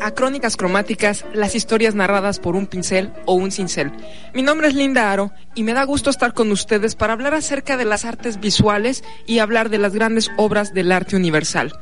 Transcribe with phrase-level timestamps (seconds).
[0.00, 3.92] A Crónicas Cromáticas, las historias narradas por un pincel o un cincel.
[4.32, 7.76] Mi nombre es Linda Aro y me da gusto estar con ustedes para hablar acerca
[7.76, 11.74] de las artes visuales y hablar de las grandes obras del arte universal.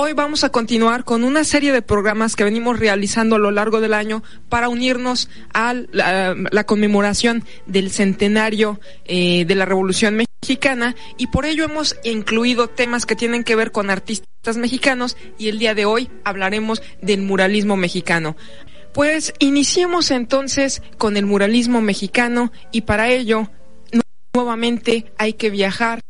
[0.00, 3.80] Hoy vamos a continuar con una serie de programas que venimos realizando a lo largo
[3.80, 11.26] del año para unirnos a la, conmemoración del centenario eh, de la Revolución Mexicana y
[11.26, 15.74] por ello hemos incluido temas que tienen que ver con artistas mexicanos y el día
[15.74, 18.36] de hoy hablaremos del muralismo mexicano.
[18.94, 23.50] Pues iniciemos entonces con el muralismo mexicano y para ello
[24.32, 26.02] nuevamente hay que viajar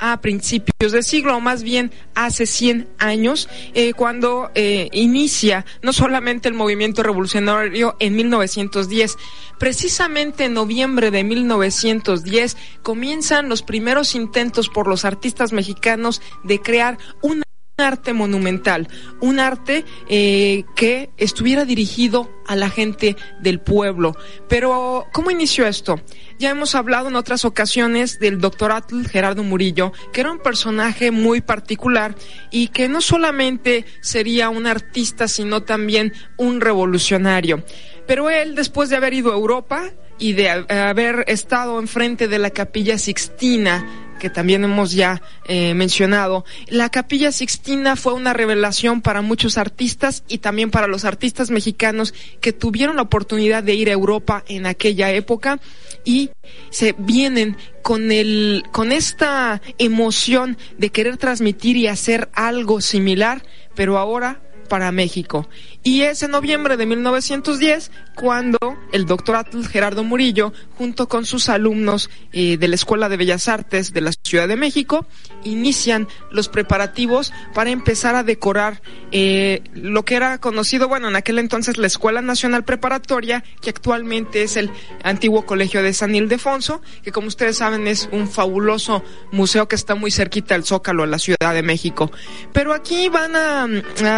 [0.00, 5.92] a principios de siglo, o más bien hace 100 años, eh, cuando eh, inicia no
[5.92, 9.16] solamente el movimiento revolucionario en 1910,
[9.58, 16.98] precisamente en noviembre de 1910 comienzan los primeros intentos por los artistas mexicanos de crear
[17.20, 17.42] un
[17.80, 18.88] arte monumental,
[19.20, 24.16] un arte eh, que estuviera dirigido a la gente del pueblo.
[24.48, 26.00] Pero, ¿cómo inició esto?
[26.38, 31.10] Ya hemos hablado en otras ocasiones del doctor Atl Gerardo Murillo, que era un personaje
[31.10, 32.14] muy particular
[32.50, 37.62] y que no solamente sería un artista, sino también un revolucionario.
[38.06, 42.50] Pero él, después de haber ido a Europa y de haber estado enfrente de la
[42.50, 49.22] capilla Sixtina, que también hemos ya eh, mencionado, la capilla Sixtina fue una revelación para
[49.22, 53.94] muchos artistas y también para los artistas mexicanos que tuvieron la oportunidad de ir a
[53.94, 55.58] Europa en aquella época
[56.04, 56.30] y
[56.70, 63.42] se vienen con el con esta emoción de querer transmitir y hacer algo similar,
[63.74, 65.48] pero ahora para México.
[65.82, 68.58] Y es en noviembre de 1910 cuando
[68.92, 73.94] el doctor Gerardo Murillo, junto con sus alumnos eh, de la Escuela de Bellas Artes
[73.94, 75.06] de la Ciudad de México,
[75.42, 81.38] inician los preparativos para empezar a decorar eh, lo que era conocido, bueno, en aquel
[81.38, 84.70] entonces la Escuela Nacional Preparatoria, que actualmente es el
[85.02, 89.02] antiguo Colegio de San Ildefonso, que como ustedes saben es un fabuloso
[89.32, 92.12] museo que está muy cerquita del Zócalo, en la Ciudad de México.
[92.52, 93.66] Pero aquí van a,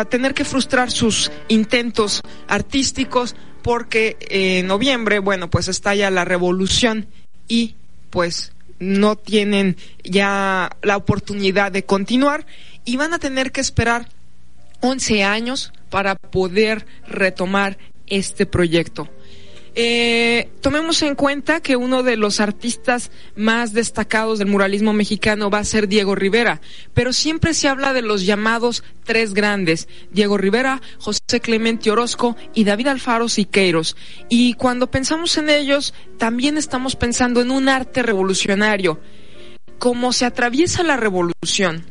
[0.00, 7.06] a tener que frustrar sus intentos artísticos porque en noviembre, bueno, pues estalla la revolución
[7.46, 7.76] y
[8.10, 12.46] pues no tienen ya la oportunidad de continuar
[12.84, 14.08] y van a tener que esperar
[14.80, 19.08] 11 años para poder retomar este proyecto.
[19.74, 25.60] Eh, tomemos en cuenta que uno de los artistas más destacados del muralismo mexicano va
[25.60, 26.60] a ser Diego Rivera,
[26.92, 32.64] pero siempre se habla de los llamados tres grandes, Diego Rivera, José Clemente Orozco y
[32.64, 33.96] David Alfaro Siqueiros.
[34.28, 39.00] Y cuando pensamos en ellos, también estamos pensando en un arte revolucionario.
[39.78, 41.86] Como se atraviesa la revolución,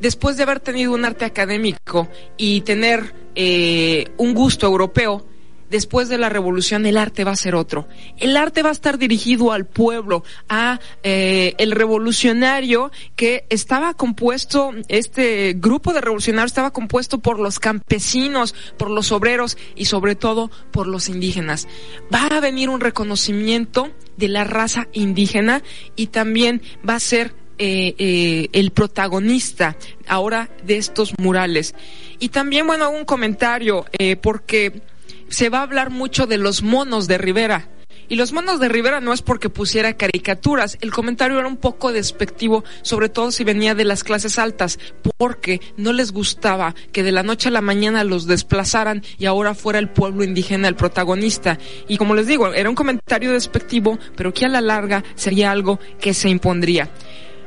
[0.00, 5.26] después de haber tenido un arte académico y tener eh, un gusto europeo,
[5.70, 7.88] después de la revolución el arte va a ser otro.
[8.18, 14.72] El arte va a estar dirigido al pueblo, a eh, el revolucionario que estaba compuesto,
[14.88, 20.50] este grupo de revolucionarios estaba compuesto por los campesinos, por los obreros y sobre todo
[20.70, 21.68] por los indígenas.
[22.12, 25.62] Va a venir un reconocimiento de la raza indígena
[25.96, 29.76] y también va a ser eh, eh, el protagonista
[30.08, 31.74] ahora de estos murales.
[32.18, 34.80] Y también, bueno, un comentario, eh, porque
[35.30, 37.68] se va a hablar mucho de los monos de Rivera.
[38.08, 41.92] Y los monos de Rivera no es porque pusiera caricaturas, el comentario era un poco
[41.92, 44.80] despectivo, sobre todo si venía de las clases altas,
[45.16, 49.54] porque no les gustaba que de la noche a la mañana los desplazaran y ahora
[49.54, 51.60] fuera el pueblo indígena el protagonista.
[51.86, 55.78] Y como les digo, era un comentario despectivo, pero que a la larga sería algo
[56.00, 56.90] que se impondría.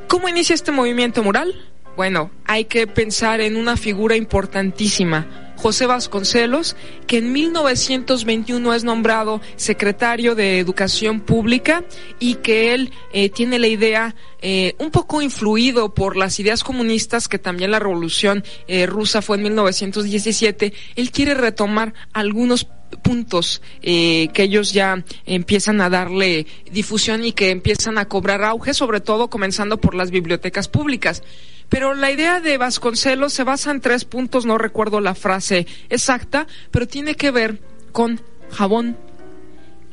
[0.07, 1.53] ¿Cómo inicia este movimiento moral?
[1.97, 6.75] Bueno, hay que pensar en una figura importantísima, José Vasconcelos,
[7.07, 11.85] que en 1921 es nombrado secretario de Educación Pública
[12.19, 17.29] y que él eh, tiene la idea, eh, un poco influido por las ideas comunistas,
[17.29, 22.67] que también la revolución eh, rusa fue en 1917, él quiere retomar algunos
[23.01, 28.73] puntos eh, que ellos ya empiezan a darle difusión y que empiezan a cobrar auge,
[28.73, 31.23] sobre todo comenzando por las bibliotecas públicas.
[31.69, 36.47] Pero la idea de Vasconcelos se basa en tres puntos, no recuerdo la frase exacta,
[36.71, 37.59] pero tiene que ver
[37.91, 38.97] con jabón,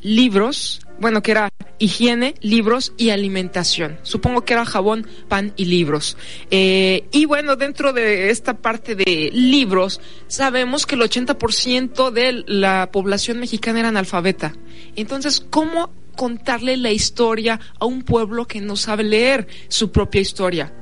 [0.01, 1.49] libros, bueno, que era
[1.79, 3.97] higiene, libros y alimentación.
[4.03, 6.15] Supongo que era jabón, pan y libros.
[6.51, 12.91] Eh, y bueno, dentro de esta parte de libros, sabemos que el 80% de la
[12.91, 14.53] población mexicana era analfabeta.
[14.95, 20.73] Entonces, ¿cómo contarle la historia a un pueblo que no sabe leer su propia historia?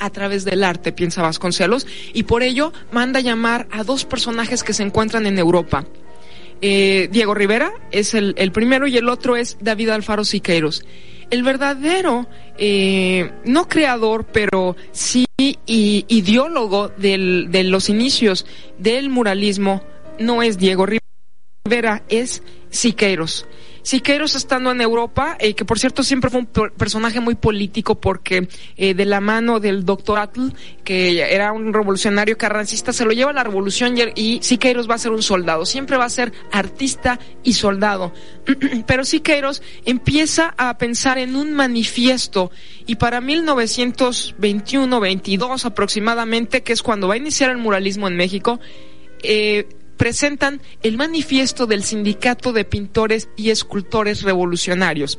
[0.00, 1.84] a través del arte, piensa Vasconcelos,
[2.14, 5.86] y por ello manda llamar a dos personajes que se encuentran en Europa.
[6.60, 10.84] Eh, Diego Rivera es el, primero y el otro es David Alfaro Siqueiros.
[11.30, 12.26] El verdadero,
[12.56, 18.46] eh, no creador, pero sí ideólogo de los inicios
[18.78, 19.82] del muralismo,
[20.18, 23.46] no es Diego Rivera, es Siqueiros.
[23.82, 28.48] Siqueiros estando en Europa, eh, que por cierto siempre fue un personaje muy político porque
[28.76, 30.48] eh, de la mano del doctor Atl,
[30.84, 34.98] que era un revolucionario carrancista, se lo lleva a la revolución y, Siqueiros va a
[34.98, 38.12] ser un soldado, siempre va a ser artista y soldado.
[38.86, 42.50] Pero Siqueiros empieza a pensar en un manifiesto
[42.86, 48.58] y para 1921-22 aproximadamente, que es cuando va a iniciar el muralismo en México,
[49.22, 55.18] eh, presentan el manifiesto del Sindicato de Pintores y Escultores Revolucionarios.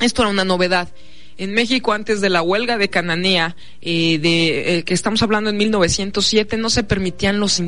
[0.00, 0.92] Esto era una novedad.
[1.36, 5.56] En México, antes de la huelga de Cananea, eh, de, eh, que estamos hablando en
[5.58, 7.62] 1907, no se permitían los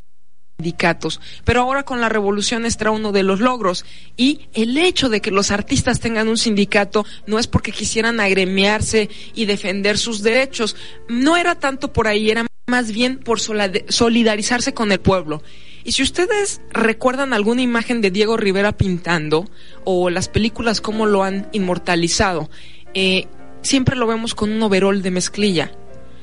[0.58, 1.20] sindicatos.
[1.44, 3.84] Pero ahora con la revolución está uno de los logros.
[4.16, 9.08] Y el hecho de que los artistas tengan un sindicato no es porque quisieran agremiarse
[9.34, 10.76] y defender sus derechos.
[11.08, 15.42] No era tanto por ahí, era más bien por solidarizarse con el pueblo.
[15.84, 19.48] Y si ustedes recuerdan alguna imagen de Diego Rivera pintando
[19.84, 22.50] o las películas cómo lo han inmortalizado,
[22.94, 23.26] eh,
[23.62, 25.72] siempre lo vemos con un overol de mezclilla.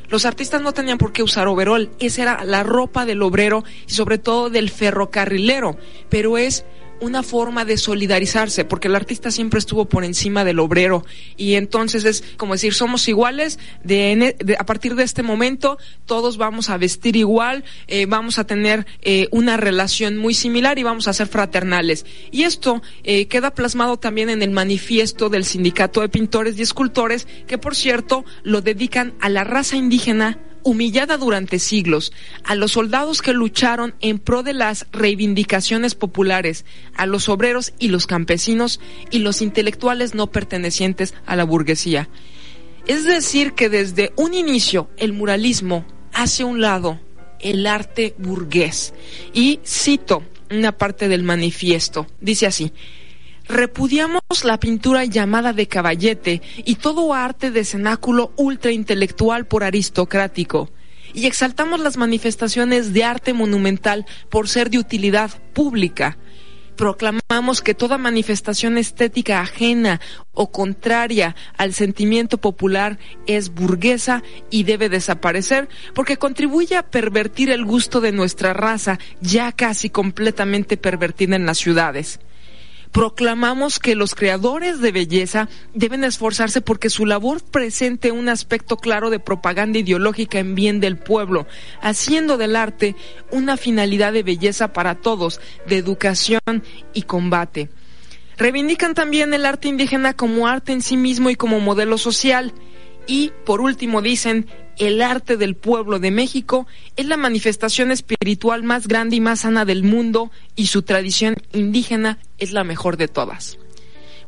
[0.10, 3.92] Los artistas no tenían por qué usar overol, esa era la ropa del obrero y
[3.92, 5.78] sobre todo del ferrocarrilero,
[6.10, 6.66] pero es
[7.01, 11.06] una forma de solidarizarse, porque el artista siempre estuvo por encima del obrero
[11.38, 16.69] y entonces es como decir, somos iguales, de, a partir de este momento todos vamos
[16.69, 21.13] a vestir igual, eh, vamos a tener eh, una relación muy similar y vamos a
[21.13, 22.06] ser fraternales.
[22.31, 27.28] Y esto eh, queda plasmado también en el manifiesto del Sindicato de Pintores y Escultores,
[27.48, 32.13] que por cierto lo dedican a la raza indígena humillada durante siglos,
[32.44, 36.63] a los soldados que lucharon en pro de las reivindicaciones populares,
[36.95, 38.80] a los obreros y los campesinos
[39.10, 42.07] y los intelectuales no pertenecientes a la burguesía.
[42.86, 47.00] Es decir, que desde un inicio el muralismo hace un lado
[47.39, 48.94] el arte burgués.
[49.33, 52.07] Y cito una parte del manifiesto.
[52.21, 52.74] Dice así,
[53.50, 60.69] Repudiamos la pintura llamada de caballete y todo arte de cenáculo ultraintelectual por aristocrático.
[61.16, 66.19] Y exaltamos las manifestaciones de arte monumental por ser de utilidad pública.
[66.75, 70.00] Proclamamos que toda manifestación estética ajena
[70.31, 74.22] o contraria al sentimiento popular es burguesa
[74.52, 80.78] y debe desaparecer porque contribuye a pervertir el gusto de nuestra raza ya casi completamente
[80.78, 82.19] pervertida en las ciudades
[82.92, 89.10] proclamamos que los creadores de belleza deben esforzarse porque su labor presente un aspecto claro
[89.10, 91.48] de propaganda ideológica en bien del pueblo,
[91.81, 92.96] haciendo del arte
[93.31, 97.69] una finalidad de belleza para todos, de educación y combate.
[98.38, 102.54] Reivindican también el arte indígena como arte en sí mismo y como modelo social.
[103.06, 104.48] Y, por último, dicen,
[104.80, 109.66] el arte del pueblo de México es la manifestación espiritual más grande y más sana
[109.66, 113.59] del mundo y su tradición indígena es la mejor de todas.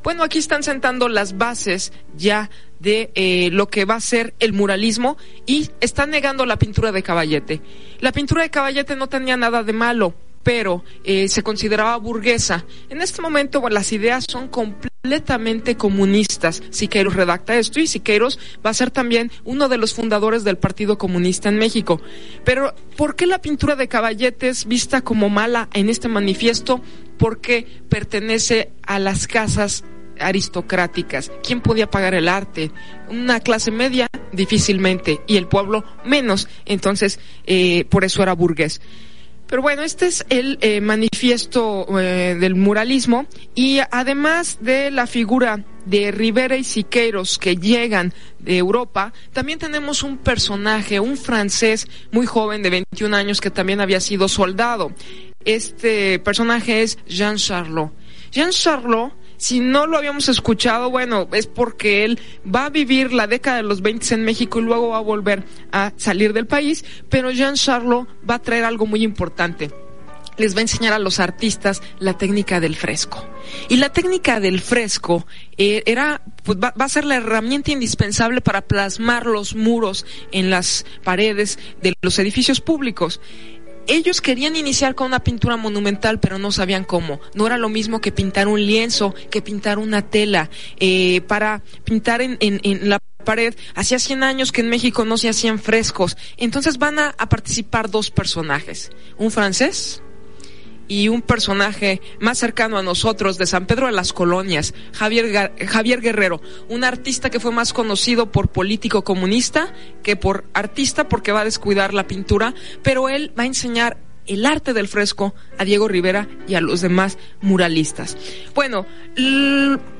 [0.04, 4.52] Bueno, aquí están sentando las bases ya de eh, lo que va a ser el
[4.52, 7.62] muralismo y están negando la pintura de caballete.
[8.00, 12.66] La pintura de caballete no tenía nada de malo, pero eh, se consideraba burguesa.
[12.90, 16.62] En este momento las ideas son completamente comunistas.
[16.70, 20.98] Siqueiros redacta esto y Siqueiros va a ser también uno de los fundadores del Partido
[20.98, 22.02] Comunista en México.
[22.44, 26.82] Pero, ¿por qué la pintura de caballetes vista como mala en este manifiesto?
[27.18, 29.84] Porque pertenece a las casas
[30.20, 31.32] aristocráticas.
[31.44, 32.72] ¿Quién podía pagar el arte?
[33.10, 36.48] Una clase media, difícilmente, y el pueblo menos.
[36.66, 38.82] Entonces, eh, por eso era burgués.
[39.52, 45.66] Pero bueno, este es el eh, manifiesto eh, del muralismo y además de la figura
[45.84, 52.26] de Rivera y Siqueiros que llegan de Europa, también tenemos un personaje, un francés muy
[52.26, 54.94] joven de 21 años que también había sido soldado.
[55.44, 57.92] este personaje es Jean Charlot.
[58.32, 63.26] Jean Charlot si no lo habíamos escuchado, bueno, es porque él va a vivir la
[63.26, 66.86] década de los 20 en México y luego va a volver a salir del país,
[67.10, 69.72] pero Jean Charlot va a traer algo muy importante
[70.38, 73.26] les va a enseñar a los artistas la técnica del fresco.
[73.70, 78.62] Y la técnica del fresco eh, era, pues, va, a ser la herramienta indispensable para
[78.62, 83.22] plasmar los muros en las paredes de los edificios públicos
[83.88, 87.20] ellos querían iniciar con una pintura monumental, pero no sabían cómo.
[87.34, 90.50] No era lo mismo que pintar un lienzo, que pintar una tela.
[90.80, 95.30] Eh, para pintar en, en, la pared, hacía 100 años que en México no se
[95.30, 96.18] hacían frescos.
[96.38, 98.92] Entonces van a participar dos personajes.
[99.18, 100.02] Un francés
[100.92, 106.02] y un personaje más cercano a nosotros de San Pedro de las Colonias, Javier, Javier
[106.02, 111.42] Guerrero, un artista que fue más conocido por político comunista que por artista porque va
[111.42, 115.88] a descuidar la pintura, pero él va a enseñar el arte del fresco a Diego
[115.88, 118.18] Rivera y a los demás muralistas.
[118.54, 118.86] Bueno,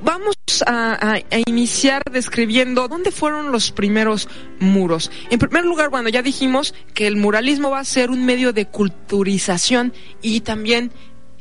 [0.04, 0.36] vamos
[0.66, 4.28] a, iniciar describiendo dónde fueron los primeros
[4.60, 5.12] muros.
[5.30, 8.68] En primer lugar, bueno, ya dijimos que el muralismo va a ser un medio de
[8.68, 10.92] culturización y también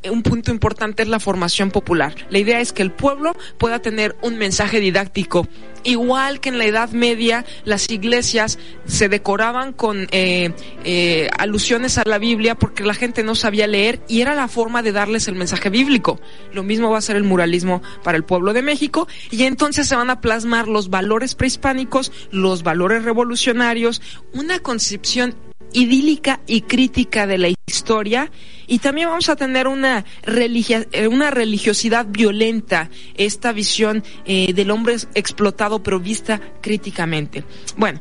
[0.09, 2.14] un punto importante es la formación popular.
[2.30, 5.47] La idea es que el pueblo pueda tener un mensaje didáctico.
[5.83, 10.52] Igual que en la Edad Media las iglesias se decoraban con eh,
[10.85, 14.83] eh, alusiones a la Biblia porque la gente no sabía leer y era la forma
[14.83, 16.21] de darles el mensaje bíblico.
[16.52, 19.97] Lo mismo va a ser el muralismo para el pueblo de México y entonces se
[19.97, 24.02] van a plasmar los valores prehispánicos, los valores revolucionarios,
[24.33, 25.35] una concepción
[25.73, 28.31] idílica y crítica de la historia
[28.67, 34.97] y también vamos a tener una, eh, una religiosidad violenta, esta visión eh, del hombre
[35.15, 37.45] explotado pero vista críticamente.
[37.77, 38.00] Bueno,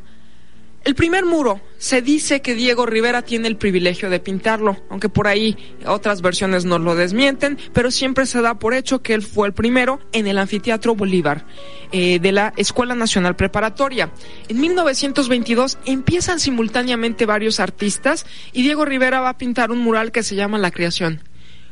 [0.85, 5.27] el primer muro, se dice que Diego Rivera tiene el privilegio de pintarlo, aunque por
[5.27, 9.47] ahí otras versiones nos lo desmienten, pero siempre se da por hecho que él fue
[9.47, 11.45] el primero en el anfiteatro Bolívar
[11.91, 14.11] eh, de la Escuela Nacional Preparatoria.
[14.47, 20.23] En 1922 empiezan simultáneamente varios artistas y Diego Rivera va a pintar un mural que
[20.23, 21.28] se llama La Creación.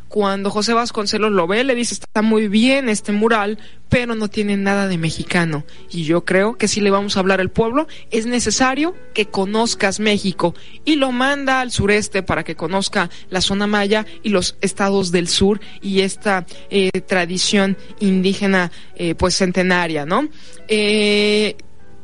[0.08, 3.60] Cuando José Vasconcelos lo ve, le dice, está muy bien este mural,
[3.90, 5.66] pero no tiene nada de mexicano.
[5.92, 10.00] Y yo creo que si le vamos a hablar al pueblo, es necesario que conozcas
[10.00, 10.56] México.
[10.86, 15.28] Y lo manda al sureste para que conozca la zona maya y los estados del
[15.28, 20.30] sur y esta eh, tradición indígena eh, pues centenaria, ¿no?
[20.68, 21.56] Eh,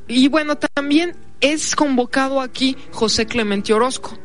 [0.07, 4.17] y bueno, también es convocado aquí José Clemente Orozco.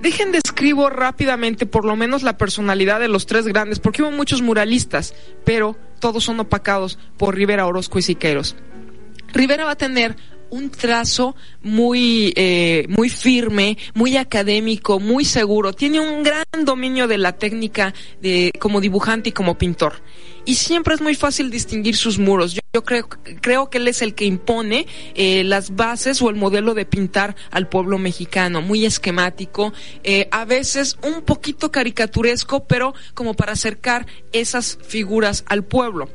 [0.00, 4.40] Dejen describo rápidamente por lo menos la personalidad de los tres grandes, porque hubo muchos
[4.40, 5.14] muralistas,
[5.44, 8.56] pero todos son opacados por Rivera, Orozco y Siqueiros.
[9.32, 10.16] Rivera va a tener
[10.50, 15.72] un trazo muy, eh, muy firme, muy académico, muy seguro.
[15.72, 20.02] Tiene un gran dominio de la técnica de, como dibujante y como pintor.
[20.44, 22.54] Y siempre es muy fácil distinguir sus muros.
[22.72, 26.74] Yo, creo, creo que él es el que impone eh, las bases o el modelo
[26.74, 28.62] de pintar al pueblo mexicano.
[28.62, 35.64] Muy esquemático, eh, a veces un poquito caricaturesco, pero como para acercar esas figuras al
[35.64, 36.08] pueblo.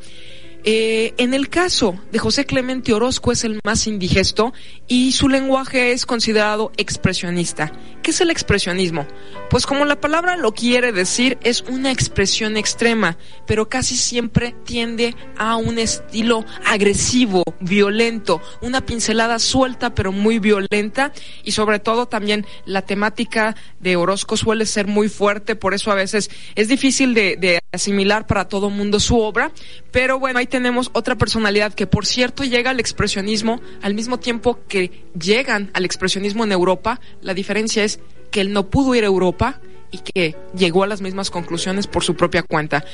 [0.68, 4.52] Eh, en el caso de José Clemente Orozco es el más indigesto
[4.88, 7.72] y su lenguaje es considerado expresionista.
[8.02, 9.06] ¿Qué es el expresionismo?
[9.52, 15.16] Pues como la palabra lo quiere decir, es una expresión extrema, pero casi siempre tiende
[15.38, 22.44] a un estilo agresivo, violento, una pincelada suelta pero muy violenta y sobre todo también
[22.66, 27.36] la temática de Orozco suele ser muy fuerte, por eso a veces es difícil de,
[27.38, 29.52] de asimilar para todo mundo su obra,
[29.92, 34.58] pero bueno, ahí tenemos otra personalidad que por cierto llega al expresionismo al mismo tiempo
[34.70, 37.02] que llegan al expresionismo en Europa.
[37.22, 38.00] La diferencia es
[38.32, 39.60] que él no pudo ir a Europa
[39.92, 42.86] y que llegó a las mismas conclusiones por su propia cuenta.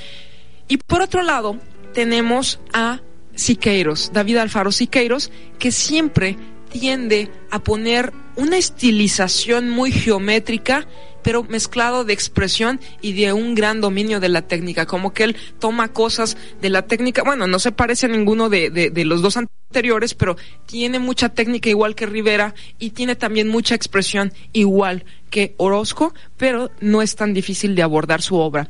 [0.67, 1.59] Y por otro lado,
[1.93, 3.01] tenemos a
[3.35, 6.37] Siqueiros, David Alfaro Siqueiros, que siempre
[6.71, 10.87] tiende a poner una estilización muy geométrica
[11.23, 15.35] pero mezclado de expresión y de un gran dominio de la técnica, como que él
[15.59, 19.37] toma cosas de la técnica, bueno, no se parece a ninguno de, de, los dos
[19.37, 25.55] anteriores, pero tiene mucha técnica igual que Rivera y tiene también mucha expresión igual que
[25.57, 28.69] Orozco, pero no es tan difícil de abordar su obra.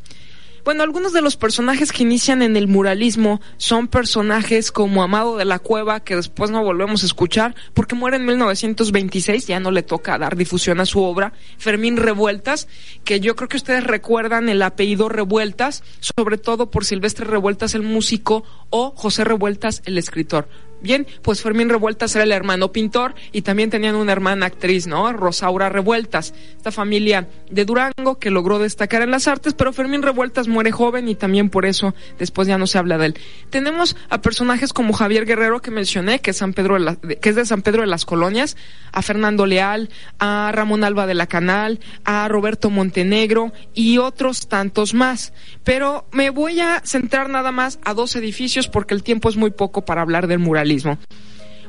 [0.64, 5.46] Bueno, algunos de los personajes que inician en el muralismo son personajes como Amado de
[5.46, 9.82] la Cueva, que después no volvemos a escuchar porque muere en 1926, ya no le
[9.82, 11.34] toca dar difusión a su obra.
[11.58, 12.68] Fermín Revueltas,
[13.04, 17.82] que yo creo que ustedes recuerdan el apellido Revueltas, sobre todo por Silvestre Revueltas el
[17.82, 20.48] músico o José Revueltas el escritor
[20.82, 25.12] Bien, pues Fermín Revueltas era el hermano pintor y también tenían una hermana actriz, ¿no?
[25.14, 30.48] Rosaura Revueltas, esta familia de Durango que logró destacar en las artes, pero Fermín Revueltas
[30.48, 33.20] muere joven y también por eso después ya no se habla de él.
[33.50, 36.78] Tenemos a personajes como Javier Guerrero que mencioné, que es, San Pedro
[37.22, 38.58] que es de San Pedro de las Colonias,
[38.92, 44.94] a Fernando Leal, a Ramón Alba de la Canal, a Roberto Montenegro y otros tantos
[44.94, 45.34] más.
[45.64, 49.52] Pero me voy a centrar nada más a dos edificios porque el tiempo es muy
[49.52, 50.40] poco para hablar del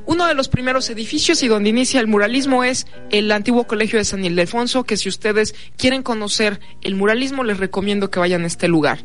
[0.05, 4.05] Uno de los primeros edificios y donde inicia el muralismo es el antiguo colegio de
[4.05, 8.67] San Ildefonso, que si ustedes quieren conocer el muralismo les recomiendo que vayan a este
[8.67, 9.05] lugar.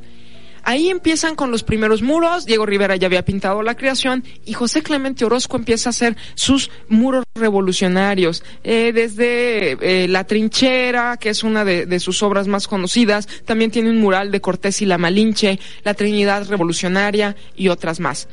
[0.68, 4.84] Ahí empiezan con los primeros muros, Diego Rivera ya había pintado la creación y José
[4.84, 11.44] Clemente Orozco empieza a hacer sus muros revolucionarios, eh, desde eh, La Trinchera, que es
[11.44, 15.58] una de, sus obras más conocidas, también tiene un mural de Cortés y la Malinche,
[15.86, 18.28] La Trinidad Revolucionaria y otras más.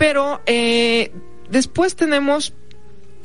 [0.00, 1.12] Pero eh,
[1.48, 2.54] después tenemos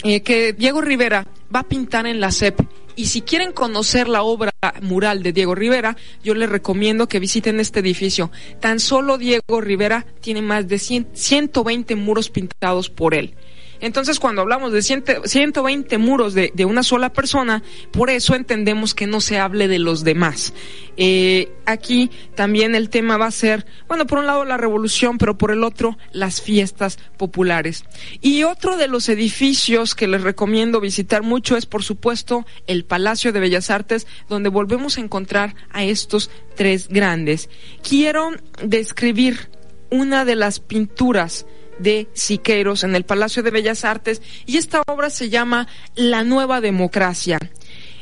[0.03, 2.60] que Diego Rivera va a pintar en la CEP
[2.96, 4.51] y si quieren conocer la obra
[4.82, 8.32] mural de Diego Rivera, yo les recomiendo que visiten este edificio.
[8.62, 13.36] Tan solo Diego Rivera tiene más de 120 muros pintados por él.
[13.79, 19.22] Entonces, cuando hablamos de 120 muros de, una sola persona, por eso entendemos que no
[19.22, 20.53] se hable de los demás.
[20.98, 25.38] Eh, aquí también el tema va a ser, bueno, por un lado la revolución, pero
[25.38, 27.84] por el otro las fiestas populares.
[28.22, 33.32] Y otro de los edificios que les recomiendo visitar mucho es, por supuesto, el Palacio
[33.32, 37.50] de Bellas Artes, donde volvemos a encontrar a estos tres grandes.
[37.88, 38.32] Quiero
[38.63, 39.50] describir
[39.89, 41.46] una de las pinturas
[41.79, 46.62] de Siqueiros en el Palacio de Bellas Artes y esta obra se llama La Nueva
[46.62, 47.39] Democracia.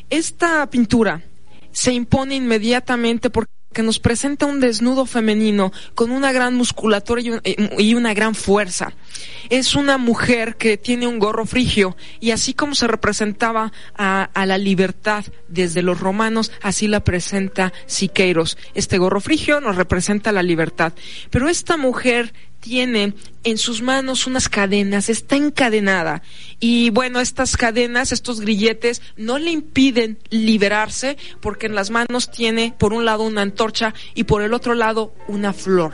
[0.09, 1.23] Esta pintura
[1.71, 3.49] se impone inmediatamente porque
[3.81, 8.93] nos presenta un desnudo femenino con una gran musculatura y, una gran fuerza.
[9.49, 14.45] Es una mujer que tiene un gorro frigio y así como se representaba a, a,
[14.45, 18.57] la libertad desde los romanos, así la presenta Siqueiros.
[18.75, 20.93] Este gorro frigio nos representa la libertad.
[21.31, 26.23] Pero esta mujer tiene en sus manos unas cadenas, está encadenada.
[26.61, 32.73] Y bueno, estas cadenas, estos grilletes, no le impiden liberarse porque en las manos tiene
[32.79, 35.93] por un lado una antorcha y por el otro lado una flor.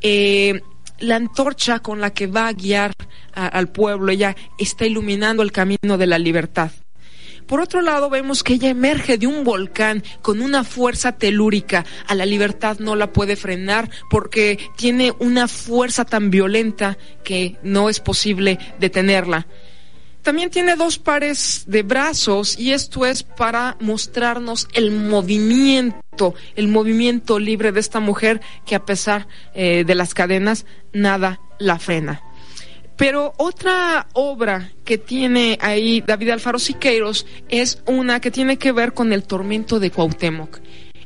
[0.00, 0.60] Eh,
[1.00, 2.92] la antorcha con la que va a guiar
[3.32, 6.70] al pueblo, ella está iluminando el camino de la libertad.
[7.48, 11.86] Por otro lado, vemos que ella emerge de un volcán con una fuerza telúrica.
[12.06, 17.88] A la libertad no la puede frenar porque tiene una fuerza tan violenta que no
[17.88, 19.46] es posible detenerla.
[20.20, 27.38] También tiene dos pares de brazos y esto es para mostrarnos el movimiento, el movimiento
[27.38, 32.27] libre de esta mujer que a pesar eh, de las cadenas, nada la frena.
[32.98, 38.92] Pero otra obra que tiene ahí David Alfaro Siqueiros es una que tiene que ver
[38.92, 40.58] con el tormento de Cuauhtémoc.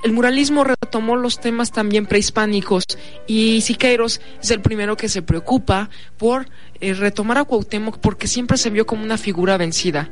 [0.03, 2.85] El muralismo retomó los temas también prehispánicos
[3.27, 6.49] y Siqueiros es el primero que se preocupa por
[6.81, 10.11] eh, retomar a Cuauhtémoc porque siempre se vio como una figura vencida.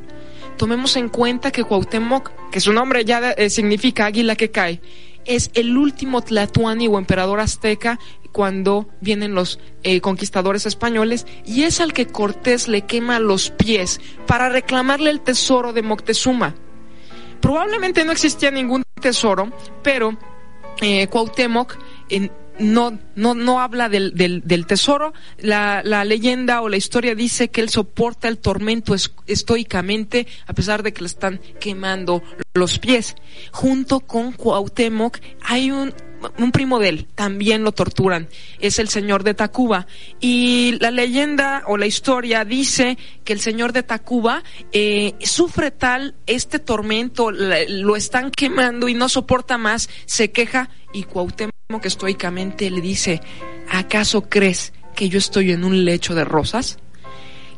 [0.57, 4.81] Tomemos en cuenta que Cuauhtémoc, que su nombre ya eh, significa águila que cae,
[5.25, 7.99] es el último tlatoani o emperador azteca
[8.31, 13.99] cuando vienen los eh, conquistadores españoles y es al que Cortés le quema los pies
[14.27, 16.55] para reclamarle el tesoro de Moctezuma.
[17.39, 19.51] Probablemente no existía ningún tesoro,
[19.83, 20.17] pero
[20.81, 21.77] eh, Cuauhtémoc
[22.59, 25.13] no, no, no habla del, del, tesoro.
[25.39, 28.95] La, la, leyenda o la historia dice que él soporta el tormento
[29.27, 32.21] estoicamente a pesar de que le están quemando
[32.53, 33.15] los pies.
[33.51, 35.93] Junto con Cuauhtémoc hay un
[36.37, 38.27] un primo de él, también lo torturan,
[38.59, 39.87] es el señor de Tacuba.
[40.19, 46.15] Y la leyenda o la historia dice que el señor de Tacuba eh, sufre tal
[46.27, 51.51] este tormento, lo están quemando y no soporta más, se queja y Cuauhtémoc
[51.83, 53.21] estoicamente le dice,
[53.69, 56.79] ¿acaso crees que yo estoy en un lecho de rosas?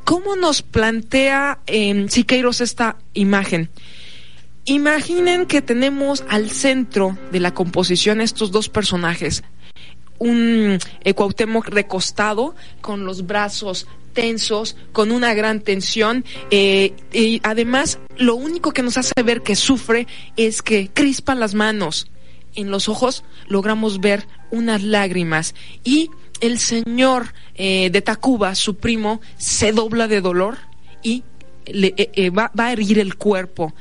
[0.04, 3.69] ¿Cómo nos plantea en Siqueiros esta imagen?
[4.65, 9.43] Imaginen que tenemos al centro de la composición estos dos personajes.
[10.19, 11.13] Un eh,
[11.65, 18.84] recostado con los brazos tensos, con una gran tensión eh, y además lo único que
[18.84, 22.08] nos hace ver que sufre es que crispa las manos.
[22.56, 29.19] En los ojos logramos ver unas lágrimas y el señor eh, de Tacuba, su primo,
[29.38, 30.58] se dobla de dolor
[31.02, 31.23] y
[31.65, 31.95] le,
[32.30, 33.73] va, va a herir el cuerpo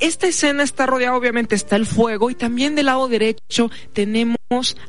[0.00, 4.38] esta escena está rodeada, obviamente está el fuego y también del lado derecho tenemos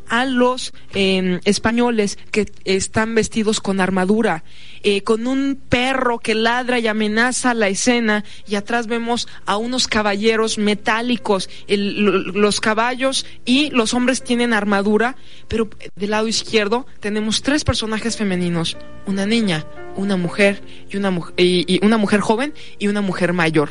[0.07, 4.43] a los em, españoles que están vestidos con armadura,
[4.83, 9.87] eh, con un perro que ladra y amenaza la escena y atrás vemos a unos
[9.87, 17.63] caballeros metálicos, los caballos y los hombres tienen armadura, pero del lado izquierdo tenemos tres
[17.63, 23.33] personajes femeninos, una niña, una mujer y una, y una mujer joven y una mujer
[23.33, 23.69] mayor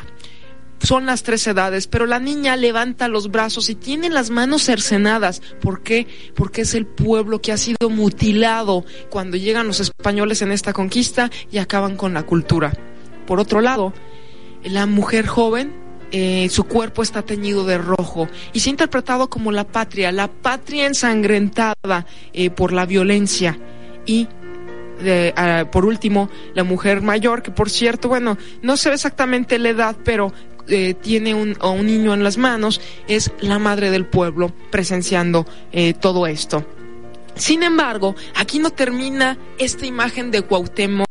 [0.81, 5.41] son las tres edades, pero la niña levanta los brazos y tiene las manos cercenadas.
[5.61, 6.07] ¿Por qué?
[6.35, 11.29] Porque es el pueblo que ha sido mutilado cuando llegan los españoles en esta conquista
[11.51, 12.73] y acaban con la cultura.
[13.27, 13.93] Por otro lado,
[14.63, 15.73] la mujer joven,
[16.11, 20.27] eh, su cuerpo está teñido de rojo y se ha interpretado como la patria, la
[20.27, 23.57] patria ensangrentada eh, por la violencia
[24.05, 24.27] y
[25.35, 29.95] ah, por último, la mujer mayor, que por cierto, bueno, no sé exactamente la edad,
[30.03, 30.33] pero
[30.67, 35.93] eh, tiene un, un niño en las manos, es la madre del pueblo presenciando eh,
[35.93, 36.65] todo esto.
[37.35, 41.07] Sin embargo, aquí no termina esta imagen de Cuauhtémoc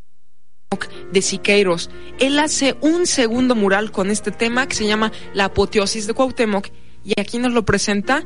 [1.11, 1.91] de Siqueiros.
[2.19, 6.69] Él hace un segundo mural con este tema que se llama La apoteosis de Cuauhtémoc
[7.05, 8.25] y aquí nos lo presenta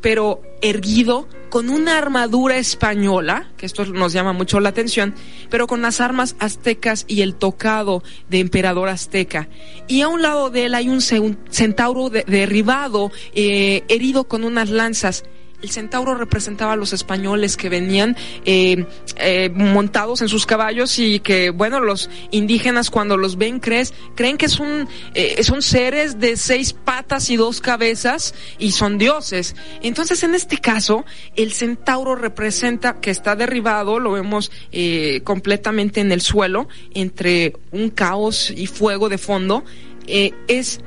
[0.00, 5.14] pero erguido con una armadura española, que esto nos llama mucho la atención,
[5.50, 9.48] pero con las armas aztecas y el tocado de emperador azteca.
[9.86, 15.24] Y a un lado de él hay un centauro derribado, eh, herido con unas lanzas
[15.62, 18.86] el centauro representaba a los españoles que venían eh,
[19.16, 24.36] eh, montados en sus caballos y que, bueno, los indígenas cuando los ven crees, creen
[24.36, 29.56] que son, eh, son seres de seis patas y dos cabezas y son dioses.
[29.80, 34.50] Entonces, en este caso, el centauro representa que está derribado, lo vemos
[35.24, 39.64] completamente en el suelo, entre un caos y fuego de fondo.
[40.06, 40.80] es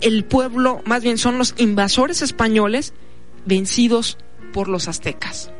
[0.00, 2.94] el pueblo, más bien son los invasores españoles
[3.48, 4.18] vencidos
[4.52, 5.50] por los aztecas.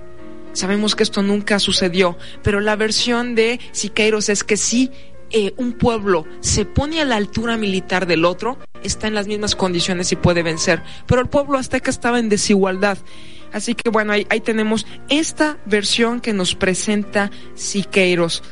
[0.52, 4.90] Sabemos que esto nunca sucedió, pero la versión de Siqueiros es que si
[5.30, 9.54] eh, un pueblo se pone a la altura militar del otro, está en las mismas
[9.54, 10.82] condiciones y puede vencer.
[11.06, 12.98] Pero el pueblo azteca estaba en desigualdad.
[13.52, 18.42] Así que bueno, ahí, tenemos esta versión que nos presenta Siqueiros.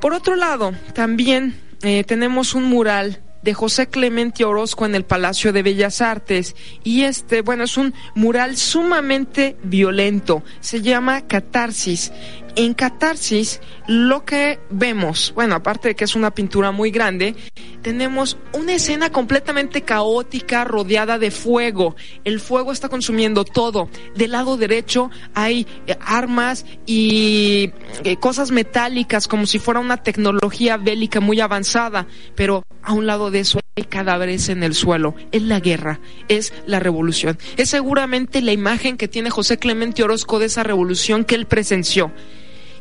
[0.00, 5.52] Por otro lado, también eh, tenemos un mural de José Clemente Orozco en el Palacio
[5.52, 6.56] de Bellas Artes.
[6.84, 10.42] Y este, bueno, es un mural sumamente violento.
[10.60, 12.12] Se llama Catarsis.
[12.58, 17.36] En Catarsis, lo que vemos, bueno, aparte de que es una pintura muy grande,
[17.82, 21.94] tenemos una escena completamente caótica rodeada de fuego.
[22.24, 23.88] El fuego está consumiendo todo.
[24.16, 27.70] Del lado derecho hay eh, armas y
[28.02, 33.30] eh, cosas metálicas como si fuera una tecnología bélica muy avanzada, pero a un lado
[33.30, 35.14] de eso hay cadáveres en el suelo.
[35.30, 37.38] Es la guerra, es la revolución.
[37.56, 42.10] Es seguramente la imagen que tiene José Clemente Orozco de esa revolución que él presenció.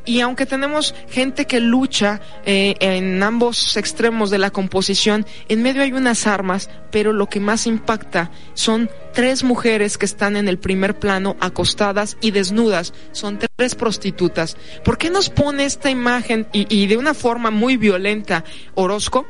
[0.08, 5.84] Y aunque tenemos gente que lucha eh, en ambos extremos de la composición, en medio
[5.84, 10.60] hay unas armas, pero lo que más impacta son tres mujeres que están en el
[10.60, 12.94] primer plano acostadas y desnudas.
[13.12, 14.56] Son tres prostitutas.
[14.86, 19.28] ¿Por qué nos pone esta imagen y, y de una forma muy violenta Orozco?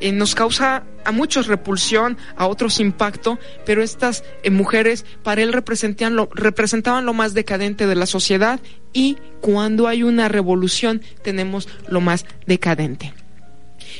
[0.00, 5.50] Eh, nos causa a muchos repulsión, a otros impacto, pero estas eh, mujeres para él
[5.50, 8.60] lo, representaban lo más decadente de la sociedad
[8.92, 13.12] y cuando hay una revolución tenemos lo más decadente.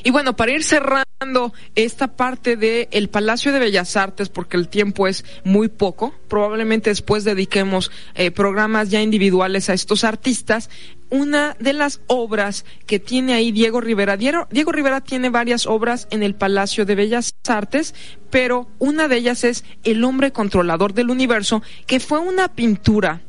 [0.03, 4.69] Y bueno, para ir cerrando esta parte del el Palacio de Bellas Artes, porque el
[4.69, 10.71] tiempo es muy poco, probablemente después dediquemos eh, programas ya individuales a estos artistas,
[11.11, 14.17] una de las obras que tiene ahí Diego Rivera.
[14.17, 17.95] Diego, Diego, Rivera tiene varias obras en el Palacio de Bellas Artes,
[18.31, 23.23] pero una de ellas es El hombre controlador del universo, que fue una pintura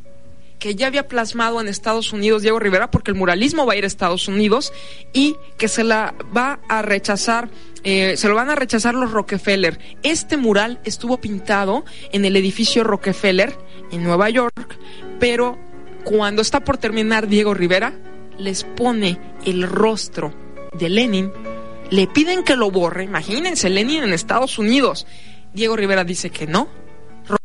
[0.62, 3.84] que ya había plasmado en Estados Unidos Diego Rivera, porque el muralismo va a ir
[3.84, 4.71] a Estados Unidos
[5.12, 7.50] y que se la va a rechazar,
[7.84, 9.80] eh, se lo van a rechazar los Rockefeller.
[10.04, 13.58] Este mural estuvo pintado en el edificio Rockefeller
[13.91, 14.78] en Nueva York,
[15.19, 15.58] pero
[16.04, 17.95] cuando está por terminar Diego Rivera,
[18.38, 20.32] les pone el rostro
[20.78, 21.32] de Lenin,
[21.89, 25.08] le piden que lo borre, imagínense, Lenin en Estados Unidos.
[25.56, 26.69] Diego Rivera dice que no.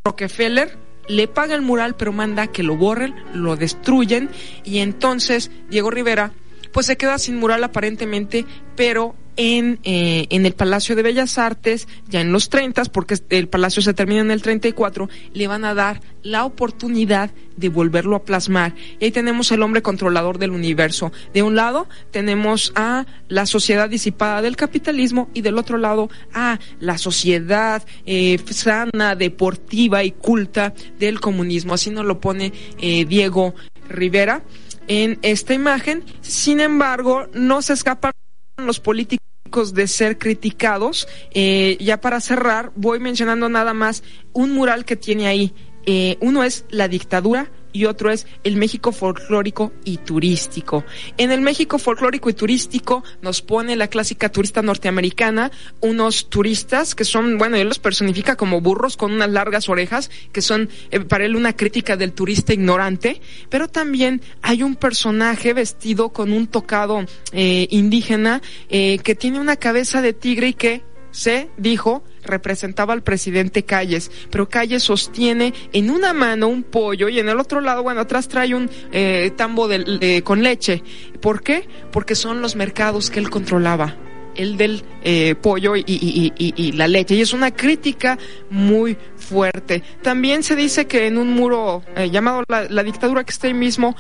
[0.05, 4.31] Rockefeller le paga el mural, pero manda que lo borren, lo destruyen
[4.65, 6.33] y entonces Diego Rivera
[6.73, 11.87] pues se queda sin mural aparentemente, pero en, eh, en el Palacio de Bellas Artes,
[12.09, 15.75] ya en los 30, porque el Palacio se termina en el 34, le van a
[15.75, 18.75] dar la oportunidad de volverlo a plasmar.
[18.99, 21.13] Y ahí tenemos el hombre controlador del universo.
[21.33, 26.59] De un lado tenemos a la sociedad disipada del capitalismo y del otro lado a
[26.81, 31.75] la sociedad eh, sana, deportiva y culta del comunismo.
[31.75, 33.55] Así nos lo pone eh, Diego
[33.89, 34.43] Rivera
[34.89, 36.05] en esta imagen.
[36.21, 38.13] Sin embargo, no se escapan
[38.57, 41.09] los políticos de ser criticados.
[41.33, 45.55] Eh, ya para cerrar, voy mencionando nada más un mural que tiene ahí.
[45.87, 50.85] Eh, uno es la dictadura y otro es el México folclórico y turístico.
[51.19, 57.05] En el México folclórico y turístico nos pone la clásica turista norteamericana, unos turistas que
[57.05, 61.27] son, bueno, él los personifica como burros con unas largas orejas, que son eh, para
[61.27, 67.05] él una crítica del turista ignorante, pero también hay un personaje vestido con un tocado
[67.33, 73.03] eh, indígena eh, que tiene una cabeza de tigre y que se dijo representaba al
[73.03, 77.83] presidente Calles, pero Calles sostiene en una mano un pollo y en el otro lado,
[77.83, 80.83] bueno, atrás trae un eh, tambo de, con leche.
[81.23, 81.67] ¿Por qué?
[81.91, 83.97] Porque son los mercados que él controlaba
[84.35, 87.15] el del eh, pollo y, la leche.
[87.15, 88.19] Y es una crítica
[88.51, 89.83] muy fuerte.
[90.03, 93.97] También se dice que en un muro eh, llamado la, dictadura que está ahí mismo,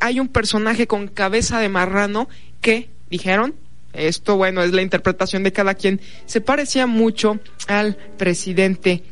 [0.00, 2.28] hay un personaje con cabeza de marrano
[2.60, 3.54] que, dijeron,
[3.92, 9.02] esto, bueno, es la interpretación de cada quien, se parecía mucho al presidente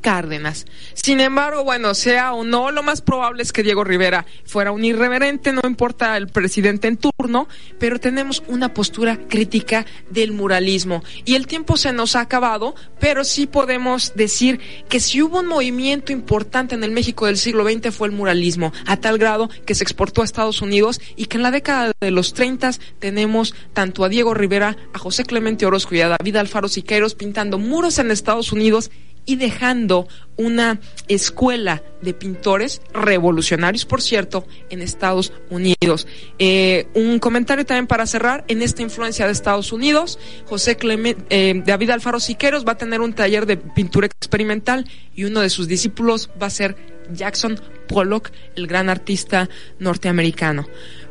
[0.00, 0.66] Cárdenas.
[0.94, 4.84] Sin embargo, bueno, sea o no, lo más probable es que Diego Rivera fuera un
[4.84, 11.02] irreverente, no importa el presidente en turno, pero tenemos una postura crítica del muralismo.
[11.24, 15.46] Y el tiempo se nos ha acabado, pero sí podemos decir que si hubo un
[15.46, 19.74] movimiento importante en el México del siglo XX fue el muralismo, a tal grado que
[19.74, 22.58] se exportó a Estados Unidos y que en la década de los 30
[22.98, 27.58] tenemos tanto a Diego Rivera, a José Clemente Orozco y a David Alfaro Siqueiros pintando
[27.58, 28.90] muros en Estados Unidos
[29.28, 36.06] y dejando una escuela de pintores revolucionarios, por cierto, en Estados Unidos.
[36.38, 41.62] Eh, un comentario también para cerrar, en esta influencia de Estados Unidos, José Clement, eh,
[41.62, 45.68] David Alfaro Siqueros va a tener un taller de pintura experimental y uno de sus
[45.68, 46.74] discípulos va a ser
[47.12, 50.66] Jackson Pollock, el gran artista norteamericano.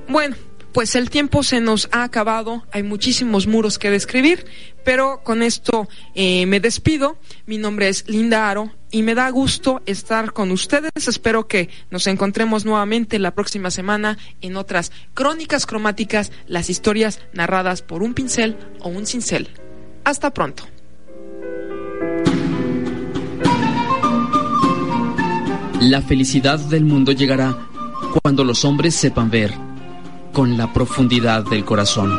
[0.08, 0.36] Bueno,
[0.78, 4.46] pues el tiempo se nos ha acabado, hay muchísimos muros que describir,
[4.86, 7.18] pero con esto eh, me despido.
[7.48, 10.92] Mi nombre es Linda Aro y me da gusto estar con ustedes.
[11.08, 17.82] Espero que nos encontremos nuevamente la próxima semana en otras crónicas cromáticas, las historias narradas
[17.82, 19.50] por un pincel o un cincel.
[20.04, 20.64] Hasta pronto.
[25.82, 27.68] La felicidad del mundo llegará
[28.22, 29.67] cuando los hombres sepan ver
[30.38, 32.16] con la profundidad del corazón.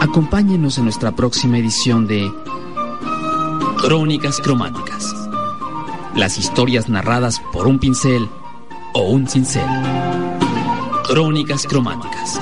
[0.00, 2.32] Acompáñenos en nuestra próxima edición de
[3.76, 5.14] Crónicas Cromáticas.
[6.16, 8.30] Las historias narradas por un pincel
[8.94, 9.66] o un cincel.
[11.06, 12.40] Crónicas Cromáticas.